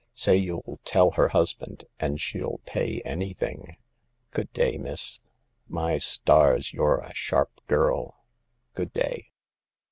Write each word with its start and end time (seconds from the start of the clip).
Say 0.15 0.35
you'll 0.35 0.79
tell 0.83 1.11
her 1.11 1.27
husband, 1.27 1.85
and 1.99 2.19
she'll 2.19 2.59
pay 2.65 3.01
anything. 3.05 3.77
Good 4.31 4.51
day, 4.51 4.79
miss. 4.79 5.19
My 5.67 5.99
stars, 5.99 6.73
you're 6.73 7.01
a 7.01 7.13
sharp 7.13 7.51
girl! 7.67 8.25
Good 8.73 8.93
day.'' 8.93 9.29